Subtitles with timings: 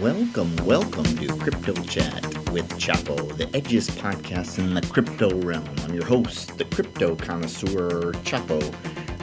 [0.00, 5.68] Welcome, welcome to Crypto Chat with Chapo, the edgiest podcast in the crypto realm.
[5.84, 8.60] I'm your host, the crypto connoisseur Chapo,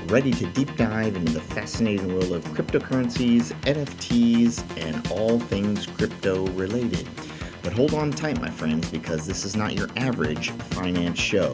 [0.10, 6.47] ready to deep dive into the fascinating world of cryptocurrencies, NFTs, and all things crypto
[6.51, 7.06] related.
[7.62, 11.53] But hold on tight, my friends, because this is not your average finance show.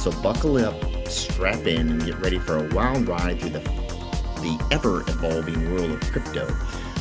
[0.00, 4.68] So buckle up, strap in, and get ready for a wild ride through the, the
[4.70, 6.50] ever evolving world of crypto.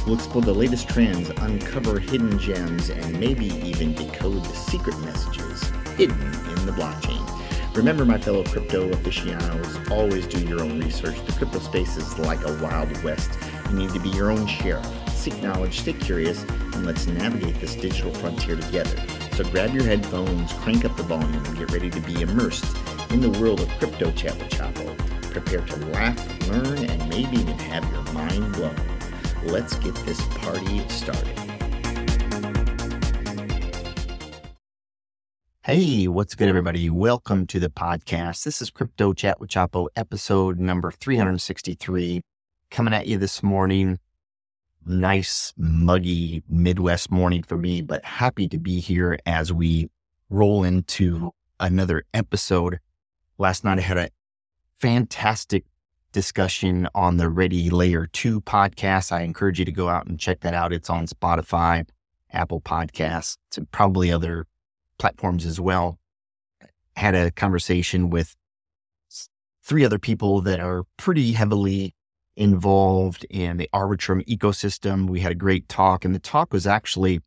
[0.06, 5.64] We'll explore the latest trends, uncover hidden gems, and maybe even decode the secret messages
[5.96, 7.26] hidden in the blockchain.
[7.74, 11.26] Remember, my fellow crypto aficionados, always do your own research.
[11.26, 13.32] The crypto space is like a wild west.
[13.70, 14.86] You need to be your own sheriff.
[15.12, 19.02] Seek knowledge, stay curious, and let's navigate this digital frontier together.
[19.40, 22.76] So grab your headphones, crank up the volume, and get ready to be immersed
[23.10, 24.98] in the world of Crypto Chat with.
[25.32, 28.76] Prepare to laugh, learn, and maybe even have your mind blown.
[29.46, 31.40] Let's get this party started.
[35.62, 36.90] Hey, what's good, everybody?
[36.90, 38.44] Welcome to the podcast.
[38.44, 42.20] This is Crypto Chat with Chapo, episode number 363.
[42.72, 44.00] Coming at you this morning.
[44.86, 49.90] Nice, muggy Midwest morning for me, but happy to be here as we
[50.30, 52.80] roll into another episode.
[53.38, 54.10] Last night I had a
[54.80, 55.66] fantastic
[56.12, 59.12] discussion on the Ready Layer 2 podcast.
[59.12, 60.74] I encourage you to go out and check that out.
[60.74, 61.88] It's on Spotify,
[62.32, 64.48] Apple Podcasts, and probably other
[64.98, 66.00] platforms as well.
[66.96, 68.36] Had a conversation with
[69.64, 71.94] three other people that are pretty heavily
[72.40, 75.08] involved in the Arbitrum ecosystem.
[75.08, 77.22] We had a great talk, and the talk was actually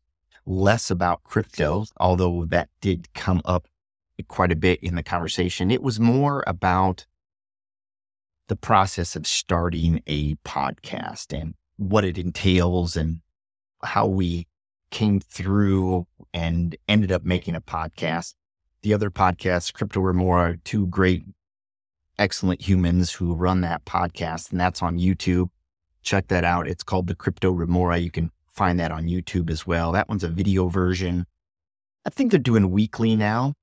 [0.45, 3.67] less about crypto, although that did come up
[4.27, 5.71] quite a bit in the conversation.
[5.71, 7.05] It was more about
[8.47, 13.21] the process of starting a podcast and what it entails and
[13.83, 14.47] how we
[14.91, 18.33] came through and ended up making a podcast.
[18.81, 21.23] The other podcasts, Crypto Remora, two great,
[22.19, 25.49] excellent humans who run that podcast, and that's on YouTube.
[26.01, 26.67] Check that out.
[26.67, 27.97] It's called the Crypto Remora.
[27.97, 29.91] You can find that on YouTube as well.
[29.91, 31.25] That one's a video version.
[32.05, 33.53] I think they're doing weekly now,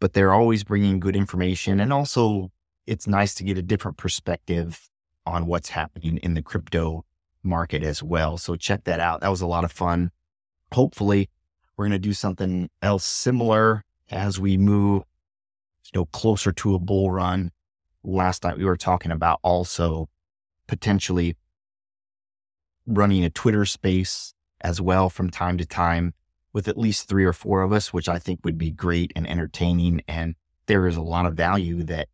[0.00, 1.80] but they're always bringing good information.
[1.80, 2.50] And also,
[2.86, 4.90] it's nice to get a different perspective
[5.26, 7.04] on what's happening in the crypto
[7.42, 8.36] market as well.
[8.36, 9.20] So check that out.
[9.20, 10.10] That was a lot of fun.
[10.72, 11.28] Hopefully,
[11.76, 15.04] we're going to do something else similar as we move,
[15.92, 17.50] you know, closer to a bull run.
[18.02, 20.08] Last night we were talking about also
[20.66, 21.36] potentially
[22.86, 26.14] running a Twitter space as well from time to time
[26.52, 29.28] with at least three or four of us, which I think would be great and
[29.28, 30.02] entertaining.
[30.08, 30.34] And
[30.66, 32.08] there is a lot of value that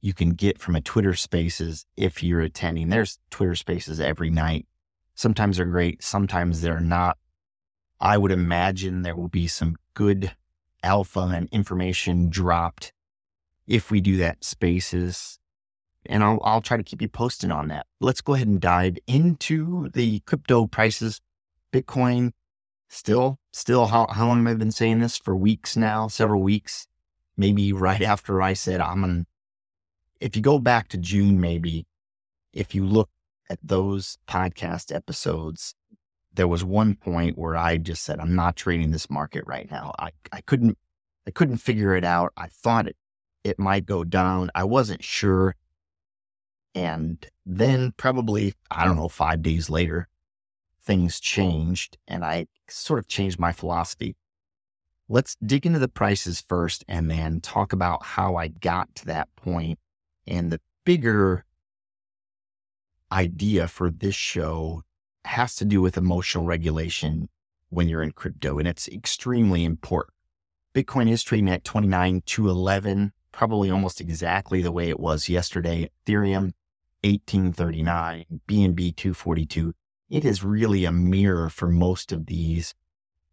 [0.00, 2.88] you can get from a Twitter spaces if you're attending.
[2.88, 4.66] There's Twitter spaces every night.
[5.14, 7.18] Sometimes they're great, sometimes they're not.
[8.00, 10.32] I would imagine there will be some good
[10.82, 12.92] alpha and information dropped
[13.66, 15.38] if we do that spaces.
[16.06, 17.86] And I'll, I'll try to keep you posted on that.
[18.00, 21.20] Let's go ahead and dive into the crypto prices.
[21.72, 22.32] Bitcoin
[22.88, 25.16] still, still, how, how long have I been saying this?
[25.16, 26.86] For weeks now, several weeks.
[27.36, 29.26] Maybe right after I said I'm going to,
[30.20, 31.86] if you go back to June, maybe,
[32.52, 33.08] if you look
[33.48, 35.74] at those podcast episodes,
[36.34, 39.94] there was one point where I just said, I'm not trading this market right now.
[39.98, 40.76] I, I couldn't,
[41.26, 42.32] I couldn't figure it out.
[42.36, 42.96] I thought it,
[43.44, 44.50] it might go down.
[44.54, 45.56] I wasn't sure.
[46.74, 50.08] And then probably, I don't know, five days later,
[50.82, 54.16] things changed and I sort of changed my philosophy.
[55.08, 59.28] Let's dig into the prices first and then talk about how I got to that
[59.36, 59.78] point.
[60.26, 61.44] and the bigger
[63.12, 64.82] idea for this show
[65.24, 67.28] has to do with emotional regulation
[67.68, 70.14] when you're in crypto, and it's extremely important.
[70.74, 75.90] Bitcoin is trading at 29 to 11, probably almost exactly the way it was yesterday.
[76.06, 76.52] Ethereum
[77.02, 79.74] 1839, BNB 242.
[80.08, 82.74] It is really a mirror for most of these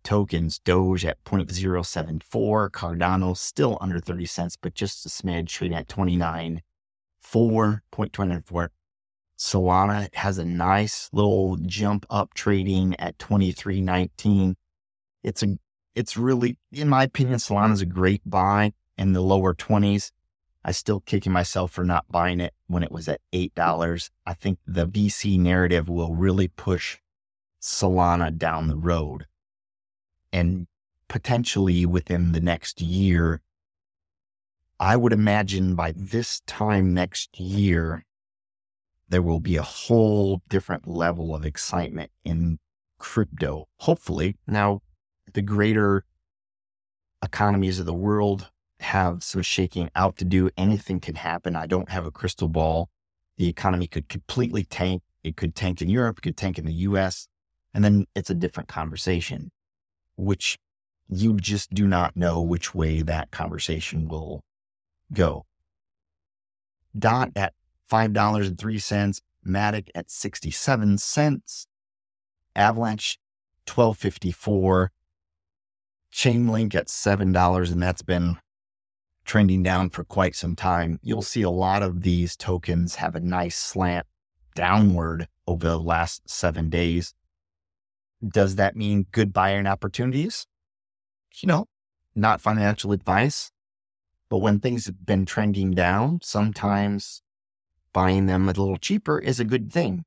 [0.04, 0.60] tokens.
[0.60, 6.62] Doge at 0.074, Cardano still under 30 cents, but just a smidge trading at 29
[7.24, 8.70] 4.24.
[9.38, 14.56] Solana has a nice little jump up trading at 23.19.
[15.24, 15.58] It's a,
[15.96, 20.12] it's really, in my opinion, Solana is a great buy in the lower 20s.
[20.64, 24.10] I still kicking myself for not buying it when it was at $8.
[24.26, 26.98] I think the VC narrative will really push
[27.62, 29.26] Solana down the road.
[30.34, 30.68] And
[31.08, 33.42] potentially within the next year,
[34.82, 38.06] I would imagine by this time next year,
[39.08, 42.60] there will be a whole different level of excitement in
[43.00, 43.70] crypto.
[43.78, 44.82] Hopefully, now
[45.34, 46.04] the greater
[47.24, 50.50] economies of the world have some shaking out to do.
[50.58, 51.56] Anything can happen.
[51.56, 52.90] I don't have a crystal ball.
[53.38, 55.04] The economy could completely tank.
[55.24, 57.28] It could tank in Europe, it could tank in the US.
[57.74, 59.52] And then it's a different conversation,
[60.16, 60.58] which
[61.10, 64.42] you just do not know which way that conversation will
[65.14, 65.46] go.
[66.98, 67.54] Dot at
[67.92, 71.68] $5.03, Matic at 67 cents,
[72.56, 73.20] Avalanche
[73.68, 74.92] 1254,
[76.12, 78.38] Chainlink at $7, and that's been
[79.30, 81.00] trending down for quite some time.
[81.04, 84.08] You'll see a lot of these tokens have a nice slant
[84.56, 87.14] downward over the last seven days.
[88.28, 90.48] Does that mean good buying opportunities?
[91.44, 91.68] You know,
[92.16, 93.52] not financial advice,
[94.32, 97.22] but when things have been trending down, sometimes
[97.94, 100.06] buying them a little cheaper is a good thing.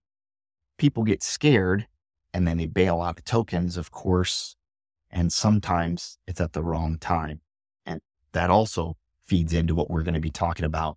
[0.79, 1.87] People get scared
[2.35, 4.57] and then they bail out tokens, of course,
[5.13, 7.41] and sometimes it's at the wrong time.
[7.87, 8.01] And
[8.33, 8.97] that also
[9.27, 10.97] feeds into what we're going to be talking about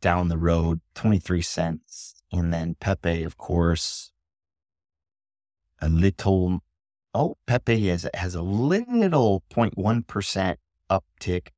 [0.00, 2.22] Down the road, 23 cents.
[2.32, 4.12] And then Pepe, of course,
[5.80, 6.60] a little.
[7.14, 10.56] Oh, Pepe has, has a little 0.1%
[10.90, 11.48] uptick.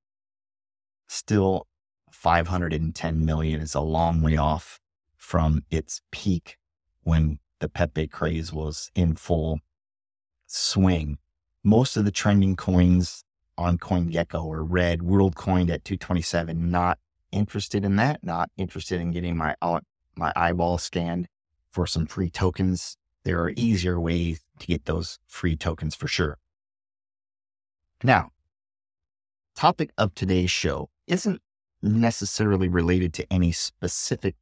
[1.08, 1.66] Still
[2.12, 4.78] 510 million is a long way off
[5.16, 6.56] from its peak
[7.02, 9.60] when the Pepe craze was in full
[10.46, 11.18] swing.
[11.62, 13.24] Most of the trending coins
[13.58, 15.02] on CoinGecko are red.
[15.02, 16.70] World WorldCoin at 227.
[16.70, 16.98] Not
[17.30, 18.24] interested in that.
[18.24, 19.80] Not interested in getting my uh,
[20.16, 21.28] my eyeball scanned
[21.70, 22.96] for some free tokens.
[23.24, 26.38] There are easier ways to get those free tokens for sure.
[28.02, 28.30] Now,
[29.54, 31.42] topic of today's show isn't
[31.82, 34.36] necessarily related to any specific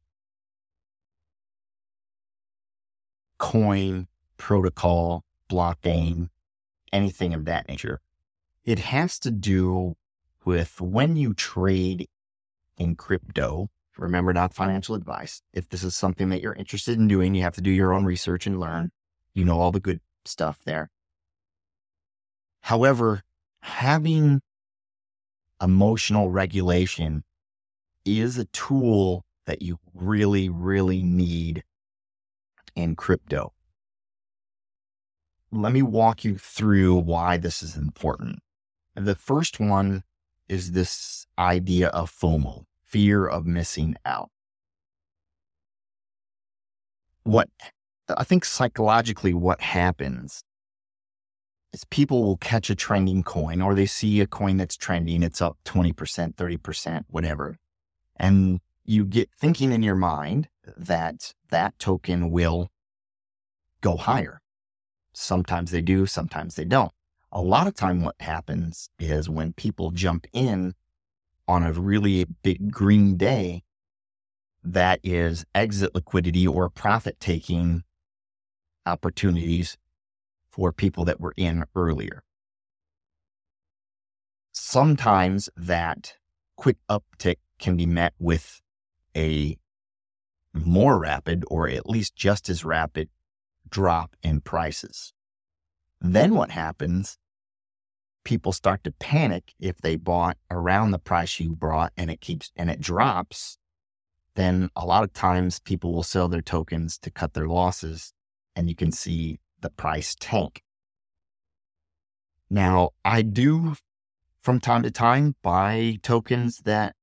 [3.37, 4.07] coin,
[4.37, 6.29] protocol, blockchain,
[6.93, 7.99] anything of that nature.
[8.63, 9.95] It has to do
[10.45, 12.07] with when you trade
[12.77, 13.69] in crypto.
[13.99, 15.41] Remember, not financial advice.
[15.53, 18.05] If this is something that you're interested in doing, you have to do your own
[18.05, 18.85] research and learn.
[18.85, 19.39] Mm-hmm.
[19.39, 20.89] You know all the good stuff there.
[22.61, 23.23] However,
[23.61, 24.41] having
[25.61, 27.23] emotional regulation
[28.05, 31.63] is a tool that you really, really need
[32.75, 33.53] in crypto.
[35.51, 38.39] Let me walk you through why this is important.
[38.95, 40.03] The first one
[40.47, 44.29] is this idea of FOMO, fear of missing out.
[47.23, 47.49] What
[48.17, 50.43] I think psychologically, what happens
[51.71, 55.41] is people will catch a trending coin or they see a coin that's trending, it's
[55.41, 55.93] up 20%,
[56.33, 57.57] 30%, whatever.
[58.15, 62.69] And you get thinking in your mind that that token will
[63.81, 64.41] go higher.
[65.13, 66.91] Sometimes they do, sometimes they don't.
[67.31, 70.73] a lot of time what happens is when people jump in
[71.49, 73.63] on a really big green day,
[74.63, 77.83] that is exit liquidity or profit taking
[78.85, 79.75] opportunities
[80.51, 82.21] for people that were in earlier.
[84.51, 86.13] Sometimes that
[86.55, 88.61] quick uptick can be met with
[89.17, 89.57] a
[90.53, 93.09] more rapid or at least just as rapid
[93.67, 95.13] drop in prices.
[95.99, 97.17] Then what happens?
[98.23, 102.51] People start to panic if they bought around the price you brought and it keeps
[102.55, 103.57] and it drops.
[104.35, 108.13] Then a lot of times people will sell their tokens to cut their losses
[108.55, 110.63] and you can see the price tank.
[112.49, 113.75] Now, I do
[114.41, 116.95] from time to time buy tokens that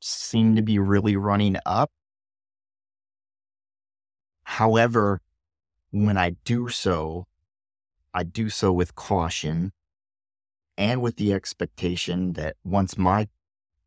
[0.00, 1.90] seem to be really running up.
[4.44, 5.20] However,
[5.90, 7.26] when I do so,
[8.12, 9.72] I do so with caution
[10.76, 13.28] and with the expectation that once my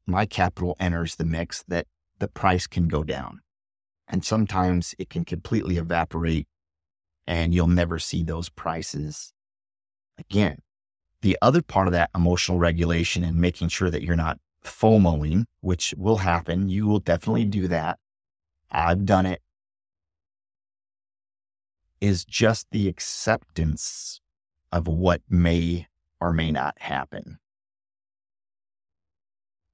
[0.06, 1.86] my capital enters the mix that
[2.20, 3.42] the price can go down.
[4.08, 6.48] And sometimes it can completely evaporate
[7.28, 9.34] and you'll never see those prices
[10.18, 10.60] again.
[11.22, 15.94] The other part of that emotional regulation and making sure that you're not FOMOing, which
[15.98, 16.70] will happen.
[16.70, 18.00] You will definitely do that.
[18.72, 19.42] I've done it
[22.00, 24.22] is just the acceptance
[24.72, 25.88] of what may
[26.20, 27.40] or may not happen.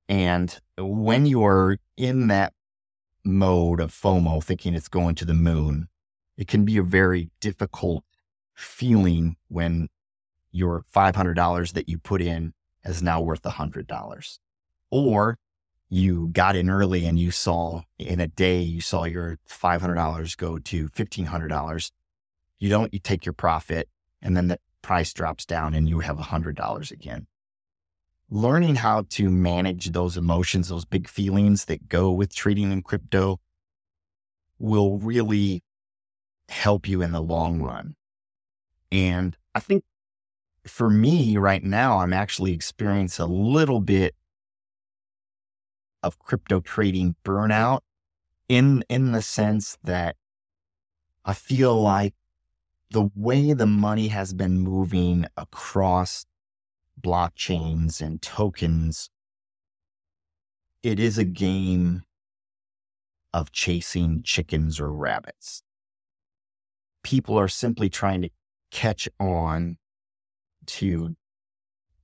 [0.10, 2.54] And when you're in that
[3.24, 5.88] mode of FOMO, thinking it's going to the moon,
[6.38, 8.04] it can be a very difficult
[8.54, 9.88] feeling when
[10.52, 14.40] your $500 that you put in is now worth $100.
[14.92, 15.38] Or
[15.90, 20.60] you got in early and you saw in a day, you saw your $500 go
[20.60, 21.92] to $1,500
[22.64, 23.90] you don't, you take your profit
[24.22, 27.26] and then the price drops down and you have $100 again.
[28.30, 33.40] Learning how to manage those emotions, those big feelings that go with trading in crypto
[34.60, 35.64] will really
[36.50, 37.96] help you in the long run.
[38.92, 39.84] And I think
[40.66, 44.14] for me right now, I'm actually experiencing a little bit
[46.02, 47.80] of crypto trading burnout
[48.48, 50.16] in, in the sense that
[51.26, 52.14] I feel like
[52.94, 56.28] the way the money has been moving across
[57.02, 59.10] blockchains and tokens,
[60.84, 62.04] it is a game
[63.34, 65.64] of chasing chickens or rabbits.
[67.02, 68.30] People are simply trying to
[68.70, 69.78] catch on
[70.68, 71.16] to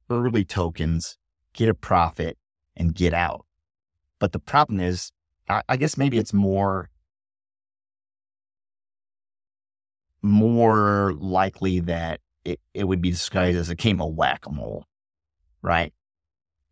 [0.10, 1.18] early tokens,
[1.54, 2.36] get a profit,
[2.76, 3.46] and get out.
[4.18, 5.12] But the problem is,
[5.48, 6.90] I, guess maybe it's more
[10.22, 14.86] more likely that it, it would be disguised as a game of whack a mole,
[15.62, 15.94] right?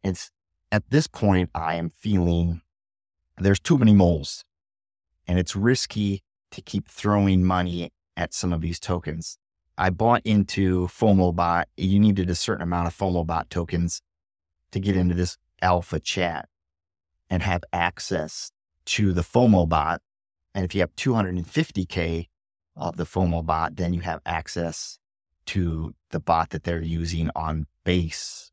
[0.03, 0.31] It's
[0.71, 2.61] at this point, I am feeling
[3.37, 4.43] there's too many moles
[5.27, 9.37] and it's risky to keep throwing money at some of these tokens.
[9.77, 11.65] I bought into FOMOBot.
[11.77, 14.01] You needed a certain amount of FOMOBot tokens
[14.71, 16.49] to get into this alpha chat
[17.29, 18.51] and have access
[18.85, 19.99] to the FOMOBot.
[20.55, 22.27] And if you have 250K,
[22.77, 24.99] of the FOMO bot, then you have access
[25.47, 28.51] to the bot that they're using on base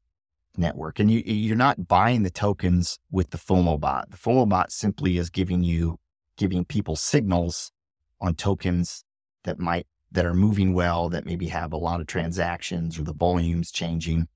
[0.56, 0.98] network.
[0.98, 4.10] And you, you're not buying the tokens with the FOMO bot.
[4.10, 5.98] The FOMO bot simply is giving you,
[6.36, 7.72] giving people signals
[8.20, 9.04] on tokens
[9.44, 13.12] that might, that are moving well, that maybe have a lot of transactions or the
[13.12, 14.28] volumes changing.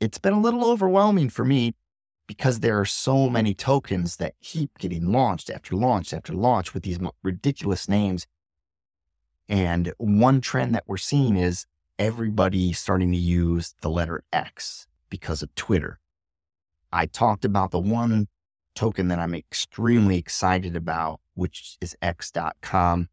[0.00, 1.74] It's been a little overwhelming for me
[2.26, 6.82] because there are so many tokens that keep getting launched after launch after launch with
[6.82, 8.26] these ridiculous names
[9.48, 11.66] and one trend that we're seeing is
[11.98, 15.98] everybody starting to use the letter X because of Twitter.
[16.92, 18.28] I talked about the one
[18.74, 23.08] token that I'm extremely excited about, which is X.com.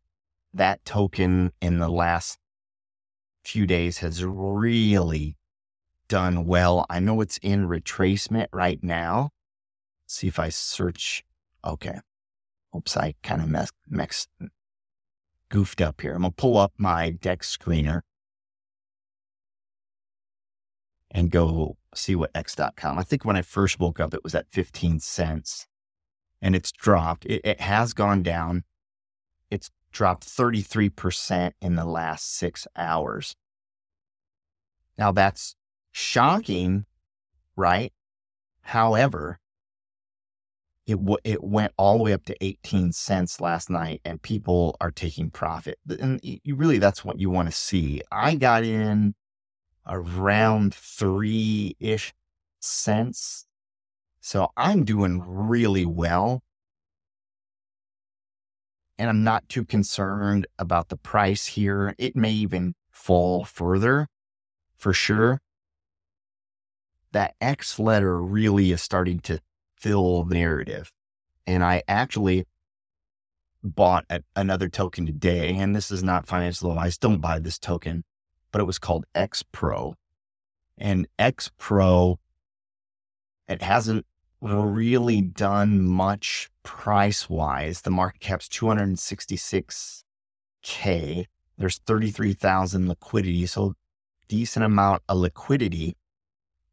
[0.53, 2.39] That token in the last
[3.43, 5.37] few days has really
[6.07, 6.85] done well.
[6.89, 9.29] I know it's in retracement right now.
[10.03, 11.23] Let's see if I search.
[11.63, 11.99] Okay.
[12.75, 14.29] Oops, I kind of messed,
[15.49, 16.13] goofed up here.
[16.13, 18.01] I'm going to pull up my DEX screener
[21.11, 22.97] and go see what X.com.
[22.97, 25.67] I think when I first woke up, it was at 15 cents
[26.41, 27.25] and it's dropped.
[27.25, 28.63] It, it has gone down.
[29.49, 33.35] It's dropped 33% in the last six hours.
[34.97, 35.55] Now that's
[35.91, 36.85] shocking,
[37.55, 37.91] right?
[38.61, 39.39] However,
[40.89, 44.75] it w- it went all the way up to 18 cents last night and people
[44.81, 49.13] are taking profit and you really that's what you want to see i got in
[49.89, 52.13] around three ish
[52.59, 53.45] cents.
[54.21, 56.43] So I'm doing really well.
[58.97, 61.95] And I'm not too concerned about the price here.
[61.97, 64.07] It may even fall further
[64.75, 65.41] for sure.
[67.13, 69.39] That X letter really is starting to
[69.79, 70.91] fill narrative.
[71.47, 72.45] And I actually
[73.63, 76.97] bought a, another token today, and this is not financial advice.
[76.97, 78.03] Don't buy this token,
[78.51, 79.95] but it was called X Pro.
[80.77, 82.19] And X Pro,
[83.47, 84.05] it hasn't
[84.41, 87.81] really done much price wise.
[87.81, 91.25] The market cap's 266K.
[91.57, 93.45] There's 33,000 liquidity.
[93.45, 93.73] So
[94.29, 95.97] decent amount of liquidity.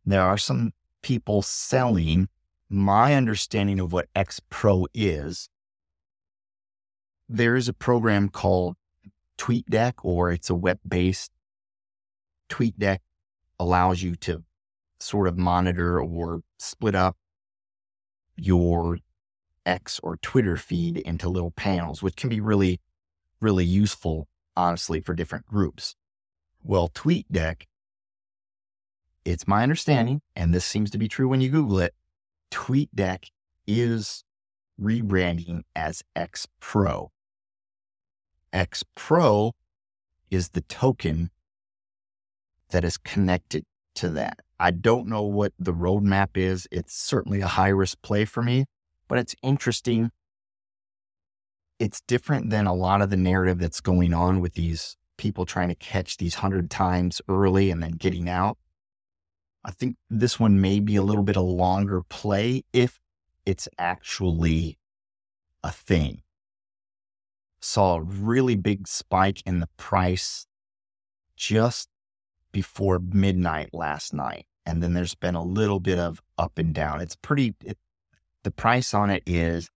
[0.05, 0.73] There are some
[1.03, 2.29] people selling.
[2.69, 5.49] My understanding of what X Pro is
[7.29, 8.77] there is a program called
[9.39, 11.33] TweetDeck, or it's a web based
[12.49, 12.99] TweetDeck
[13.59, 14.45] allows you to
[15.01, 17.17] sort of monitor or split up
[18.37, 18.99] your
[19.65, 22.81] X or Twitter feed into little panels, which can be really,
[23.41, 25.97] really useful, honestly, for different groups.
[26.63, 27.63] Well, TweetDeck,
[29.25, 31.95] it's my understanding, and this seems to be true when you Google it,
[32.57, 33.27] TweetDeck
[33.67, 34.25] is
[34.81, 37.11] rebranding as X Pro.
[38.51, 39.53] X Pro
[40.31, 41.31] is the token
[42.71, 43.65] that is connected
[43.97, 44.41] to that.
[44.59, 46.67] I don't know what the roadmap is.
[46.71, 48.65] It's certainly a high risk play for me,
[49.07, 50.11] but it's interesting.
[51.79, 55.69] It's different than a lot of the narrative that's going on with these people trying
[55.69, 58.57] to catch these hundred times early and then getting out.
[59.67, 62.99] I think this one may be a little bit a longer play if
[63.45, 64.79] it's actually
[65.63, 66.23] a thing
[67.67, 70.47] saw a really big spike in the price
[71.37, 71.91] just
[72.53, 74.47] before midnight last night.
[74.65, 77.01] And then there's been a little bit of up and down.
[77.01, 77.79] It's pretty, it,
[78.43, 79.69] the price on it is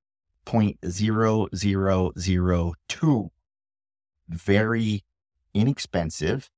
[0.46, 3.30] 0.0002.
[4.28, 5.04] Very
[5.52, 6.48] inexpensive.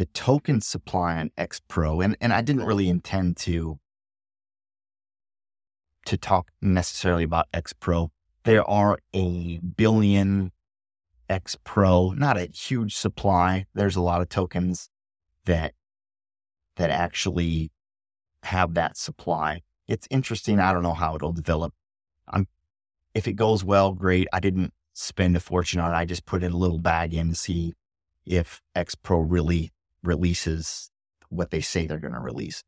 [0.00, 2.92] The token supply on X Pro, and, and I didn't really mm-hmm.
[2.92, 3.78] intend to
[6.06, 8.10] to talk necessarily about X Pro.
[8.44, 10.52] There are a billion
[11.28, 13.66] X Pro, not a huge supply.
[13.74, 14.88] There's a lot of tokens
[15.44, 15.74] that
[16.76, 17.70] that actually
[18.44, 19.60] have that supply.
[19.86, 20.60] It's interesting.
[20.60, 21.74] I don't know how it'll develop.
[22.26, 22.48] I'm
[23.14, 24.28] if it goes well, great.
[24.32, 25.94] I didn't spend a fortune on it.
[25.94, 27.74] I just put in a little bag in to see
[28.24, 30.90] if X Pro really releases
[31.28, 32.62] what they say they're going to release.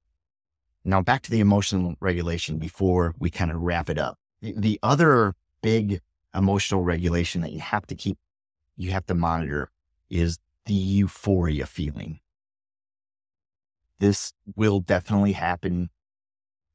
[0.85, 4.18] Now back to the emotional regulation before we kind of wrap it up.
[4.40, 6.01] The other big
[6.35, 8.18] emotional regulation that you have to keep
[8.77, 9.71] you have to monitor
[10.11, 12.21] is the euphoria feeling.
[13.99, 15.90] This will definitely happen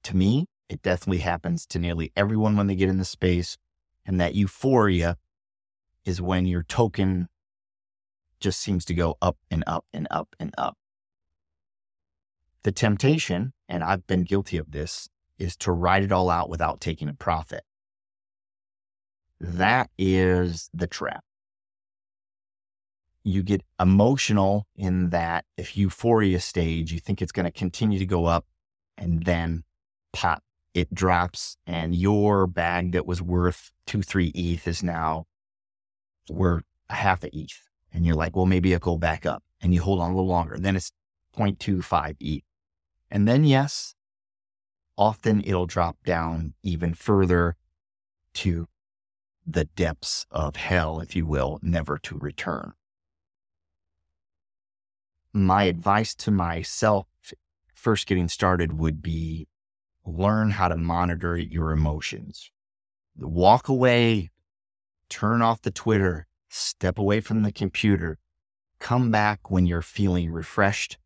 [0.03, 0.47] to me.
[0.69, 3.57] It definitely happens to nearly everyone when they get in the space.
[4.05, 5.17] And that euphoria
[6.05, 7.27] is when your token
[8.39, 10.77] just seems to go up and up and up and up.
[12.63, 16.81] The temptation, and I've been guilty of this, is to write it all out without
[16.81, 17.63] taking a profit.
[19.39, 21.23] That is the trap
[23.27, 28.25] you get emotional in that euphoria stage, you think it's going to continue to go
[28.25, 28.45] up
[28.97, 29.63] and then
[30.13, 30.41] pop,
[30.73, 35.25] it drops and your bag that was worth two, three ETH is now
[36.29, 37.69] worth a half a ETH.
[37.93, 40.27] And you're like, well, maybe it'll go back up and you hold on a little
[40.27, 40.57] longer.
[40.57, 40.91] Then it's
[41.37, 42.43] 0.25 ETH.
[43.09, 43.95] And then yes,
[44.97, 47.55] often it'll drop down even further
[48.35, 48.67] to
[49.45, 52.73] the depths of hell, if you will, never to return
[55.37, 57.05] my advice to myself
[57.73, 59.47] first getting started would be
[60.05, 62.51] learn how to monitor your emotions.
[63.17, 64.31] Walk away,
[65.09, 68.17] turn off the Twitter, step away from the computer,
[68.79, 70.97] come back when you're feeling refreshed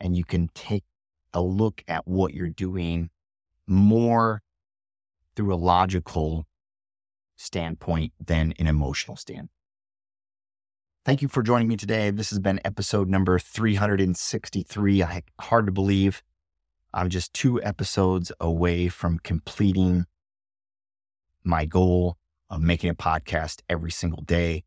[0.00, 0.84] and you can take
[1.32, 3.10] a look at what you're doing
[3.66, 4.42] more
[5.34, 6.46] through a logical
[7.36, 9.50] standpoint than an emotional standpoint.
[11.04, 12.10] Thank you for joining me today.
[12.10, 15.02] This has been episode number 363.
[15.02, 16.22] I, hard to believe
[16.94, 20.06] I'm just two episodes away from completing
[21.42, 22.16] my goal
[22.48, 24.64] of making a podcast every single day.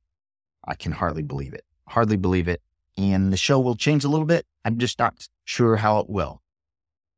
[0.68, 1.64] I can hardly believe it.
[1.88, 2.62] Hardly believe it.
[2.98, 4.46] And the show will change a little bit.
[4.66, 6.42] I'm just not sure how it will.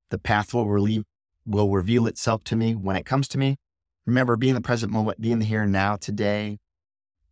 [0.10, 1.04] The path will, relieve,
[1.46, 3.58] will reveal itself to me when it comes to me.
[4.06, 6.60] Remember, be in the present moment, be in the here and now today,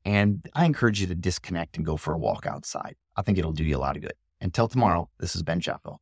[0.05, 2.95] and I encourage you to disconnect and go for a walk outside.
[3.15, 4.13] I think it'll do you a lot of good.
[4.39, 5.97] Until tomorrow, this is Ben Chapo.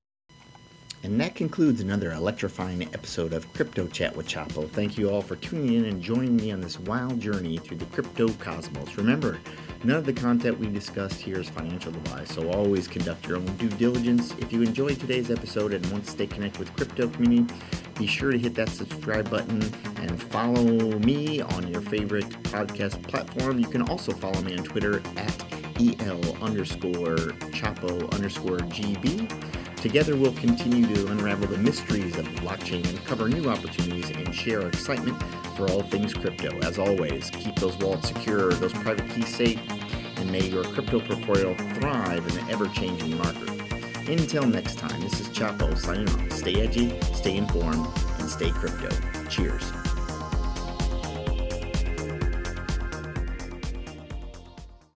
[1.05, 4.67] And that concludes another electrifying episode of Crypto Chat with Chapo.
[4.67, 7.85] Thank you all for tuning in and joining me on this wild journey through the
[7.85, 8.97] crypto cosmos.
[8.97, 9.37] Remember,
[9.83, 13.45] none of the content we discussed here is financial advice, so always conduct your own
[13.57, 14.31] due diligence.
[14.39, 17.53] If you enjoyed today's episode and want to stay connected with crypto community,
[17.99, 19.61] be sure to hit that subscribe button
[19.97, 23.59] and follow me on your favorite podcast platform.
[23.59, 25.45] You can also follow me on Twitter at
[25.77, 27.15] el underscore
[27.53, 29.29] chapo underscore gb.
[29.85, 34.63] Together, we'll continue to unravel the mysteries of blockchain and cover new opportunities and share
[34.63, 35.15] our excitement
[35.55, 36.57] for all things crypto.
[36.61, 39.59] As always, keep those wallets secure, those private keys safe,
[40.17, 43.47] and may your crypto portfolio thrive in the ever changing market.
[44.09, 46.31] Until next time, this is Chapo signing off.
[46.31, 47.85] Stay edgy, stay informed,
[48.17, 48.89] and stay crypto.
[49.29, 49.71] Cheers.